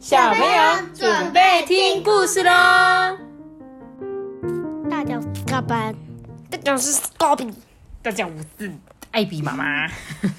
[0.00, 2.50] 小朋友准备听故事喽！
[4.90, 5.94] 大家是高班，
[6.48, 7.52] 大家是高比，
[8.00, 8.72] 大家我是
[9.10, 9.86] 艾比妈妈。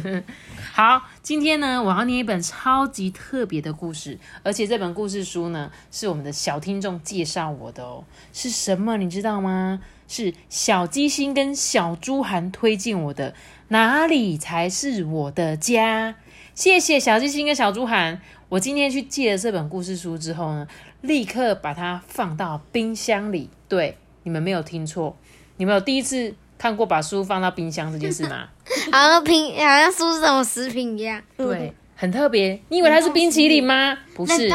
[0.72, 8.04] 好，今天呢，我要念一本超级特别的故事，而且这本故事书呢，是我们的小听众介绍我的哦。
[8.32, 8.96] 是什么？
[8.96, 9.80] 你知道吗？
[10.08, 13.34] 是小鸡心跟小猪涵推荐我的。
[13.68, 16.14] 哪里才是我的家？
[16.54, 18.22] 谢谢小鸡心跟小猪涵。
[18.52, 20.68] 我今天去借了这本故事书之后呢，
[21.00, 23.48] 立刻把它放到冰箱里。
[23.66, 25.16] 对，你们没有听错，
[25.56, 28.48] 你们有第一次看过把书放到冰箱这件事吗？
[28.92, 31.22] 好像冰，好像书是什么食品一样。
[31.34, 32.60] 对，很特别。
[32.68, 33.96] 你以为它是冰淇淋吗？
[34.14, 34.50] 不是。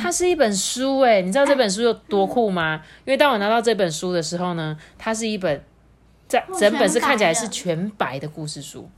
[0.00, 1.00] 它是一本书。
[1.00, 2.80] 哎，你知道这本书有多酷吗？
[3.04, 5.62] 因为当我拿到这本书的时候呢，它是一本
[6.26, 8.88] 在整本是看起来是全白的故事书。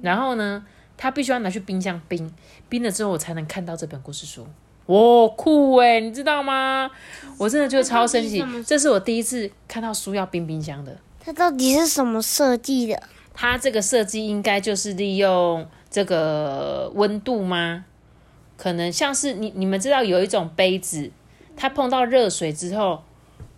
[0.00, 0.64] 然后呢？
[1.02, 2.32] 他必须要拿去冰箱冰，
[2.68, 4.46] 冰了之后我才能看到这本故事书。
[4.86, 6.88] 哇，酷哎，你知道吗？
[7.36, 10.96] 我真的就超神奇，这是我第一次看到书要冰冰箱的。
[11.18, 13.02] 它到底是什么设计的？
[13.34, 17.84] 它这个设计应该就是利用这个温度吗？
[18.56, 21.10] 可能像是你你们知道有一种杯子，
[21.56, 23.02] 它碰到热水之后，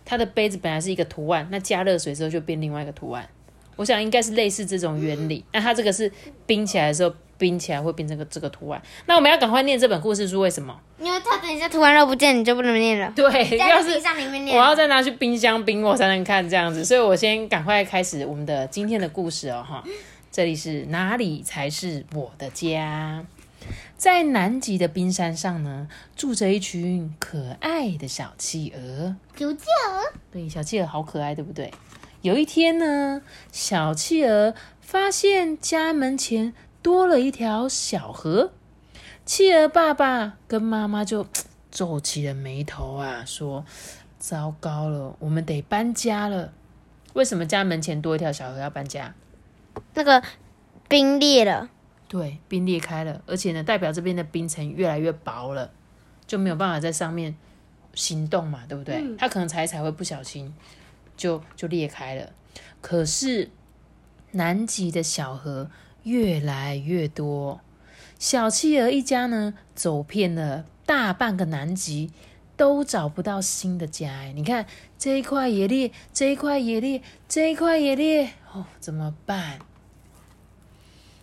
[0.03, 3.29] 它的杯子本来是一个图案，那加热水之后就变另外一个图案。
[3.75, 5.43] 我想应该是类似这种原理。
[5.51, 6.11] 那它这个是
[6.45, 7.13] 冰起来的时候。
[7.37, 10.73] 冰起来会变成个这个图案，那我们要赶快念这本故事书，为什么？
[10.97, 13.11] 因为它等一下图案肉不见，你就不能念了。
[13.13, 14.01] 对，要是
[14.53, 19.83] 我要再拿去冰箱冰，我才能看这样子，所以我先赶快开始我们的今天的故事哦，哈，
[20.31, 23.25] 这里是哪里才是我的家？
[23.97, 29.13] 在南极的冰山上呢，住着一群可爱的小企鹅。
[29.35, 30.13] 小企鹅？
[30.31, 31.69] 对，小企鹅好可爱，对不对？
[32.25, 36.53] 有一天呢，小企鹅发现家门前。
[36.81, 38.51] 多了一条小河，
[39.25, 41.25] 企鹅爸爸跟妈妈就
[41.71, 43.65] 皱起了眉头啊，说
[44.19, 46.53] ：“糟糕了，我们得搬家了。
[47.13, 49.15] 为什么家门前多一条小河要搬家？
[49.95, 50.21] 那个
[50.87, 51.71] 冰裂了，
[52.07, 55.71] 对，冰裂开了，而且呢，代表这边的冰层越来越薄了，
[56.27, 57.35] 就没有办法在上面
[57.95, 59.03] 行动嘛，对不对？
[59.17, 60.53] 它可能踩踩会不小心
[61.17, 62.31] 就就裂开了。
[62.81, 63.49] 可是
[64.31, 65.69] 南极的小河。”
[66.05, 67.61] 越来越多
[68.19, 72.11] 小企鹅一家呢，走遍了大半个南极，
[72.55, 74.11] 都找不到新的家。
[74.11, 74.67] 哎，你看
[74.99, 79.57] 这一块也裂，这一块也裂，这一块也裂，哦，怎么办？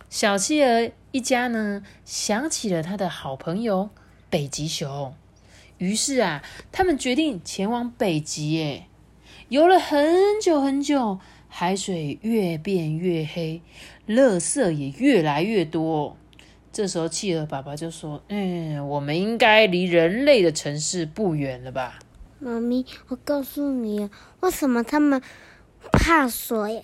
[0.09, 3.89] 小企鹅一家呢，想起了他的好朋友
[4.29, 5.15] 北极熊，
[5.77, 6.43] 于是啊，
[6.73, 8.61] 他们决定前往北极。
[8.61, 8.89] 哎，
[9.49, 11.19] 游了很久很久。
[11.55, 13.61] 海水越变越黑，
[14.07, 16.17] 垃圾也越来越多。
[16.71, 21.99] 这时候，企鹅爸爸就说：“嗯，我们应该离人类的城市不远了吧？”
[22.39, 24.09] 妈咪，我告诉你，
[24.39, 25.21] 为什么他们
[25.91, 26.83] 怕水？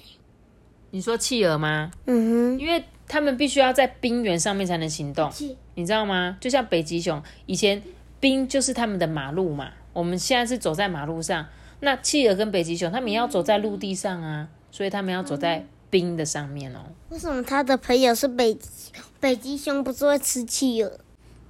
[0.91, 1.90] 你说企鹅吗？
[2.06, 5.31] 嗯哼，因为他们必须要在冰原上面才能行动，
[5.74, 6.38] 你知道吗？
[6.40, 7.81] 就像北极熊，以前
[8.20, 9.72] 冰就是他们的马路嘛。
[9.94, 11.47] 我们现在是走在马路上，
[11.81, 14.47] 那企鹅跟北极熊，他们也要走在陆地上啊。
[14.72, 16.79] 所以他们要走在冰的上面哦。
[17.09, 19.84] 为什么他的朋友是北极北极熊？
[19.84, 21.00] 不是会吃企鹅？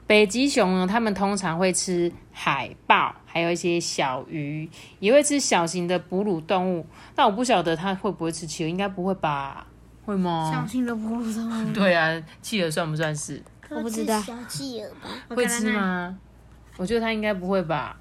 [0.08, 0.88] 北极熊呢？
[0.88, 4.70] 他们通常会吃海豹，还有一些小鱼，
[5.00, 6.86] 也会吃小型的哺乳动物。
[7.14, 9.68] 但我不晓得它会不会吃企鹅，应该不会吧？
[10.06, 10.50] 会吗？
[10.52, 11.74] 小型的哺乳动物。
[11.74, 13.44] 对啊，企鹅算不算是？
[13.70, 14.20] 我不知道。
[14.22, 15.36] 小企鹅吧？
[15.36, 16.18] 会吃吗？
[16.78, 18.00] 我觉得它应该不会吧。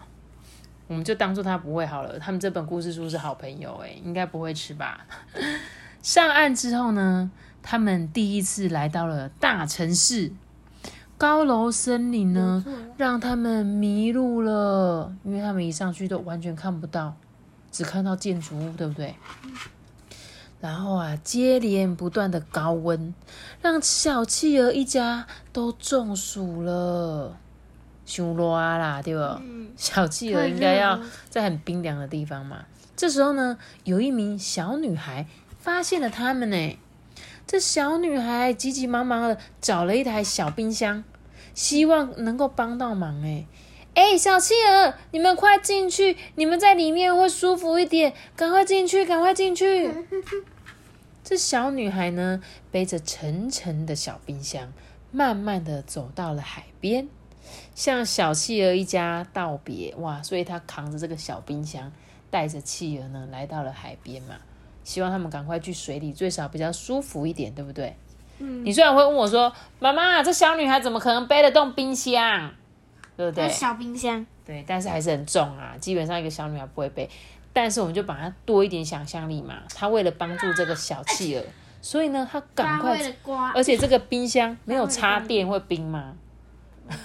[0.88, 2.18] 我们就当做他不会好了。
[2.18, 5.06] 他们这本故事书是好朋友，哎，应该不会吃吧？
[6.02, 7.30] 上岸之后呢，
[7.62, 10.32] 他们第一次来到了大城市，
[11.18, 12.64] 高楼森林呢，
[12.96, 17.14] 让他们迷路了，因为他们一上去都完全看不到，
[17.70, 19.14] 只看到建筑物，对不对？
[20.60, 23.14] 然后啊，接连不断的高温，
[23.60, 27.36] 让小企鹅一家都中暑了。
[28.08, 29.20] 熊热啦，对不？
[29.76, 32.64] 小企鹅应该要在很冰凉的地方嘛。
[32.96, 35.26] 这时候呢，有一名小女孩
[35.60, 36.78] 发现了他们呢。
[37.46, 41.04] 这小女孩急急忙忙的找了一台小冰箱，
[41.54, 43.22] 希望能够帮到忙。
[43.22, 43.44] 哎
[43.94, 48.14] 哎，小企鹅，你们快进去，你们在里面会舒服一点。
[48.34, 49.90] 赶快进去，赶快进去。
[51.22, 52.40] 这小女孩呢，
[52.70, 54.72] 背着沉沉的小冰箱，
[55.10, 57.08] 慢慢的走到了海边。
[57.74, 60.22] 向小企鹅一家道别哇！
[60.22, 61.92] 所以他扛着这个小冰箱，
[62.30, 64.36] 带着企鹅呢，来到了海边嘛。
[64.84, 67.96] 希望他们赶快去水里，最少比较舒服一点，对不对？
[68.38, 68.64] 嗯。
[68.64, 72.50] 你虽然会问我说：“妈妈，这小女孩怎么可能背得动冰箱？”
[73.16, 73.48] 对不对？
[73.48, 77.10] 小冰箱，对，但是还是很重啊，基本上一个小女孩不会背。
[77.52, 81.42] 但是我们就把它多一点想象力嘛，她为了帮助这个小企鹅，
[81.82, 82.96] 所以呢，她赶快，
[83.54, 86.14] 而且这个冰箱没有插电会冰吗？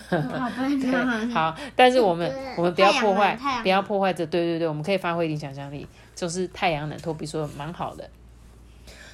[0.09, 6.97] 好笨 好，但是我们我们不要破坏不要破坏这，对对对，我们可以发挥一点想象力，就是太阳能。
[6.99, 8.09] 托比说蛮好的。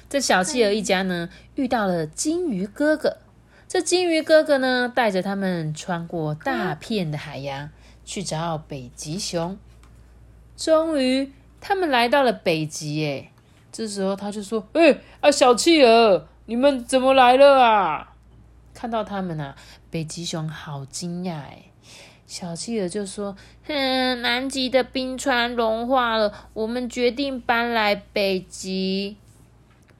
[0.08, 3.18] 这小企鹅一家呢，遇到了金鱼哥哥。
[3.68, 7.70] 这金鱼哥哥呢，带着他们穿过大片的海洋，
[8.04, 9.56] 去找北极熊。
[10.56, 13.06] 终于，他们来到了北极。
[13.06, 13.30] 哎，
[13.70, 18.08] 这时候他就说：“哎啊，小企鹅，你们怎么来了啊？”
[18.80, 19.54] 看到他们啊，
[19.90, 21.64] 北极熊好惊讶哎。
[22.26, 23.36] 小企鹅就说
[23.68, 29.18] ：“哼，南极的冰川融化了，我们决定搬来北极。”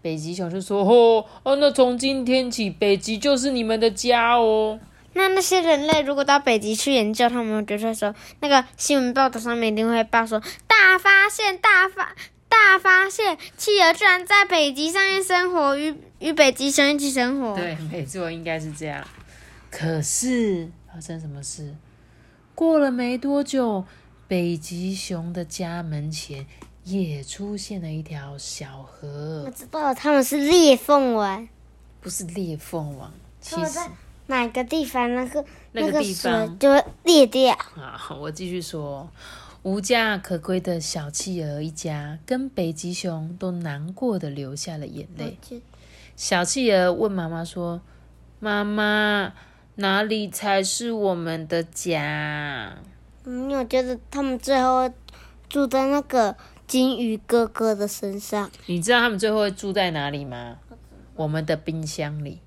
[0.00, 4.80] 北极熊就说：“哦哦，那从今天起，北极就是你们的家哦。”
[5.12, 12.14] 那那些人类如果到北极去研究，他们就会说，那个新闻报道上面一定会报说大发现，大发
[12.50, 17.56] 大发现，企鹅居然在北极上面生活，与与北极熊一起生活。
[17.56, 19.02] 对，没错，应该是这样。
[19.70, 21.74] 可是发生什么事？
[22.54, 23.86] 过了没多久，
[24.28, 26.46] 北极熊的家门前
[26.84, 29.44] 也出现了一条小河。
[29.46, 31.48] 我知道他们是裂缝王，
[32.00, 33.10] 不是裂缝王，
[33.40, 33.78] 其实。
[34.26, 37.52] 哪个地方那个那个地方就会裂掉？
[37.74, 39.10] 好，我继续说，
[39.62, 45.36] 无家可归的小企鹅一家跟北极熊都难过的流下了眼泪。
[46.16, 47.82] 小企鹅问妈妈说
[48.40, 49.34] ：“妈妈，
[49.74, 52.78] 哪里才是我们的家？”
[53.24, 54.90] 嗯，我觉得他们最后
[55.48, 56.34] 住在那个
[56.66, 58.50] 金鱼哥哥的身上。
[58.66, 60.56] 你知道他们最后会住在哪里吗？
[61.16, 62.40] 我们的冰箱里。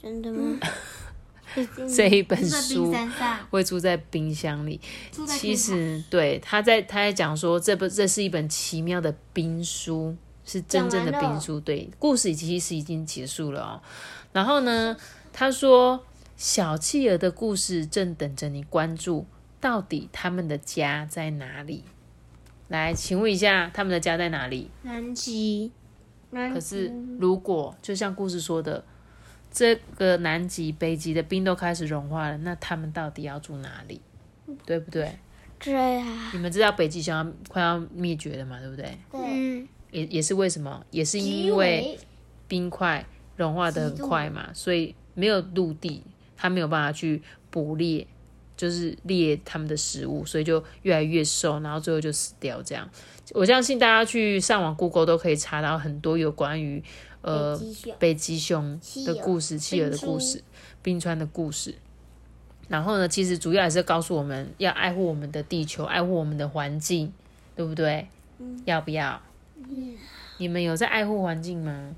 [0.00, 0.58] 真的吗？
[1.94, 2.94] 这一本书
[3.50, 4.80] 会住在冰箱里。
[5.26, 11.58] 其实，对他在他在讲说，这本这是一本奇妙的冰书，是真正的冰书。
[11.60, 13.80] 对，故事其实已经结束了哦。
[14.32, 14.96] 然后呢，
[15.32, 16.04] 他说
[16.36, 19.26] 小企鹅的故事正等着你关注，
[19.60, 21.84] 到底他们的家在哪里？
[22.68, 24.70] 来，请问一下，他们的家在哪里？
[24.82, 25.72] 南极。
[26.30, 28.84] 可是，如果就像故事说的。
[29.56, 34.02] 这个南极、北极的冰都开始融化了，那他们到底要住哪里？
[34.66, 35.10] 对不对？
[35.58, 36.30] 对啊。
[36.34, 38.60] 你们知道北极熊快要灭绝了嘛？
[38.60, 38.98] 对不对？
[39.10, 39.66] 对。
[39.92, 40.84] 也也是为什么？
[40.90, 41.98] 也是因为
[42.46, 43.02] 冰块
[43.36, 46.02] 融化的很快嘛，所以没有陆地，
[46.36, 48.06] 它没有办法去捕猎，
[48.58, 52.60] 就是猎他们的食物，所以就越来越瘦，然后最后就死掉。
[52.60, 52.86] 这样，
[53.30, 56.84] 我相信大家去上网 Google 都可以查到很多有关于。
[57.26, 57.60] 呃，
[57.98, 60.44] 北极熊的故事，企鹅的故事，
[60.80, 61.74] 冰川的故事。
[62.68, 67.12] 然后呢，其实主要还是告诉我们要爱护我们的地球，爱护我们的环境，
[67.56, 68.06] 对不对？
[68.64, 69.20] 要不要？
[70.38, 71.94] 你们有在爱护环境吗？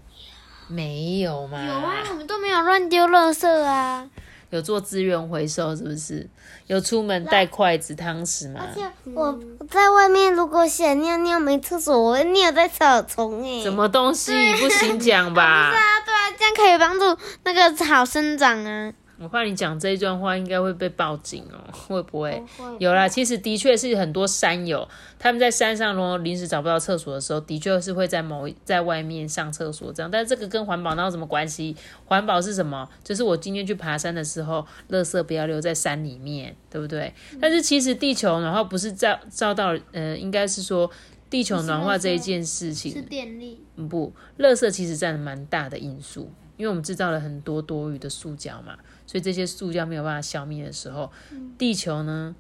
[0.67, 1.67] 没有吗？
[1.67, 4.09] 有啊，我们都没有乱丢垃圾啊。
[4.51, 6.29] 有做资源回收是不是？
[6.67, 8.61] 有出门带筷子、汤匙吗？
[8.67, 9.39] 而且我
[9.71, 13.63] 在外面如果想尿尿没厕所，我会尿在草丛哎。
[13.63, 15.71] 什么东西不行讲吧？
[15.73, 18.93] 不是啊，对啊，这样可以帮助那个草生长啊。
[19.21, 22.43] 我怕你讲这一段话应该会被报警哦，会不会？
[22.79, 30.09] 有啦，其实的确是很多山友他们在山上如果临时找不到厕所的时候，的确是会在某在外面上厕所这样。
[30.11, 31.77] 但是这个跟环保那有什么关系？
[32.05, 32.89] 环保是什么？
[33.03, 37.13] 就是我今天去爬山的时候，垃圾不要留在山里面，对不对？
[37.41, 40.89] 但是其实地球然后不是遭遭到呃，应该是说
[41.29, 43.61] 地球暖化这一件事情是电力
[43.91, 48.77] 不，垃圾其实占了蛮大的因素，因为我们制造了很多多余的塑胶嘛。
[49.07, 51.11] 所以这些塑胶没有办法消灭的时候，
[51.57, 52.37] 地球呢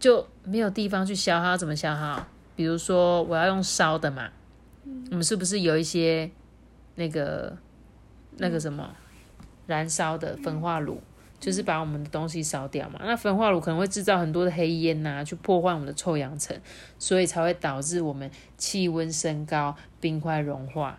[0.00, 2.26] 就没有地方去消耗，怎么消耗？
[2.56, 4.30] 比如说我要用烧的嘛，
[5.10, 6.28] 我们是不是有一些
[6.96, 7.56] 那个
[8.38, 8.90] 那个什么
[9.68, 11.00] 燃烧的焚化炉，
[11.38, 12.98] 就是把我们的东西烧掉嘛？
[13.04, 16.60] 那焚化炉可能会制造很多的黑烟呐，去破坏我们的臭氧层，
[16.98, 20.98] 所以才会导致我们气温升高，冰块融化。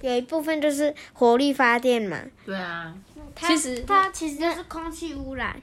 [0.00, 2.20] 有一部分就是火力发电嘛？
[2.44, 2.94] 对啊。
[3.38, 5.60] 其实它其实就是空气污染。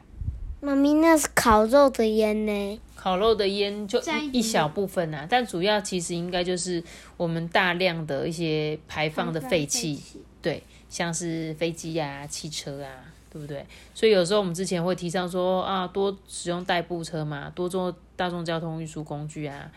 [0.62, 2.80] 妈咪，那是烤肉的烟呢？
[2.96, 6.82] 烤肉的烟就一小部分啊，但主要其实应该就是
[7.18, 10.02] 我们大量的一些排放的废气，
[10.42, 12.90] 对，像是飞机啊、汽车啊，
[13.30, 13.66] 对不对？
[13.94, 19.70] 所以有时候我们之前会提倡说啊，多使用代步车嘛，多坐大众交通运输工具啊。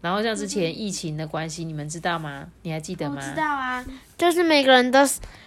[0.00, 2.46] 然后像之前疫情的关系，你们知道吗？
[2.62, 3.20] 你还记得吗？
[3.20, 3.84] 知道啊，
[4.16, 5.00] 就是每个人都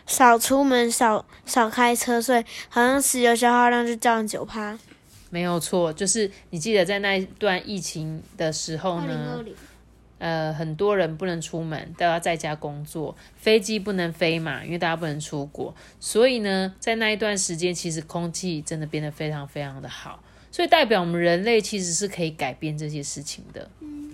[0.05, 4.77] 少出门、少少开车，所以好像石油消耗量就降九趴。
[5.29, 9.39] 没有错，就是你记得在那一段疫情的时候呢，
[10.17, 23.69] 呃，很多人不能出门，都要在家工作，飞机不能飞嘛，因为大家不能出国，所以呢，在那一段时间，其实空气真的变得非常非常的好，所以代表我们人类其实是可以改变这些事情的，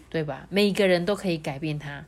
[0.09, 0.47] 对吧？
[0.49, 2.03] 每一个人都可以改变他，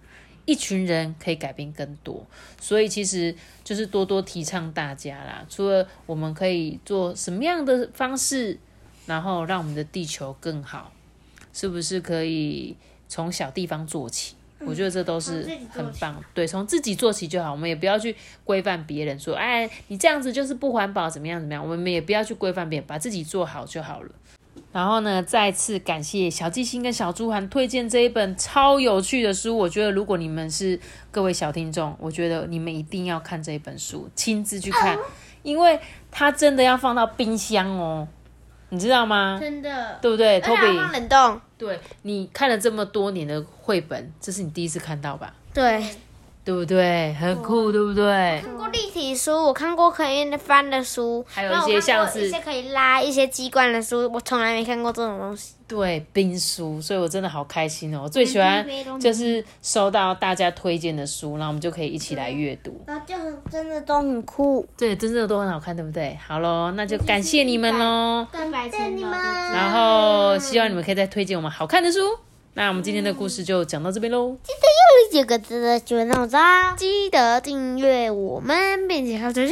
[0.46, 2.26] 一群人可以改变更多，
[2.60, 5.46] 所以其实就是多多提倡大家啦。
[5.50, 8.58] 除了我们可以做什么样的方式，
[9.06, 10.92] 然后让我们的地球更好，
[11.54, 12.76] 是不是可以？
[13.10, 16.22] 从小地方做起，我觉得这都是很棒。
[16.34, 17.54] 对，从自己做起就好。
[17.54, 18.14] 我们也不要去
[18.44, 21.66] 规范别人，说，哎，你这样子就是不环保，怎么样怎么样。
[21.66, 24.12] 我们也不要去规范别人，把自己做好就好了。
[24.78, 29.58] 然后呢，再次感谢小记星跟小猪涵推荐这一本超有趣的书。
[29.58, 30.80] 我觉得如果你们是
[31.10, 34.96] 各位小听众，我觉得你们一定要看这一本书，亲自去看，
[35.42, 35.80] 因为
[36.12, 38.08] 它真的要放到冰箱哦。
[38.70, 39.40] 你知道吗？
[39.42, 41.42] 真的，对不对？Toby，冷冻。
[41.58, 45.34] 对你看了这么多年的绘本，这是你第一次看到吧？
[45.56, 45.84] 对。
[46.48, 47.14] 对不对？
[47.16, 48.42] 很酷，对不对？
[48.42, 55.56] 看过立体书，我看过可以翻的书，还有一些像是一些可以拉一些机关的书，我从来没看过这种东西。
[55.68, 58.04] 对，冰书，所以我真的好开心哦！
[58.06, 58.66] 我最喜欢
[58.98, 62.82] 就是收到大家推荐的书，然后我们就可以一起来阅读。
[62.88, 63.14] 那就
[63.52, 64.66] 真的都很酷。
[64.78, 66.18] 对，真的都很好看，对不对？
[66.26, 68.26] 好喽，那就感谢你们喽！
[68.32, 69.12] 感谢你们。
[69.12, 72.00] 然后希望你们可以再推荐我们好看的书。
[72.58, 74.36] 那我们今天的故事就讲到这边喽。
[74.44, 74.68] 记得
[75.16, 76.40] 又一个字的就那么着，
[76.76, 79.52] 记得订阅我们，并且开启小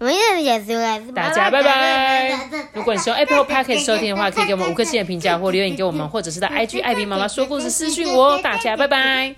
[0.00, 2.36] 我们也是大家拜拜。
[2.72, 8.36] 如果你是用 Apple Podcast 收听的话，可以给我们五颗星的评价或留言给我们，或者是在 IG 艾比妈妈说故事私讯我。
[8.42, 9.36] 大家拜拜。